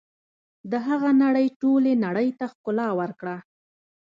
[0.71, 3.35] د هغه نړۍ ټولې نړۍ ته ښکلا ورکړه.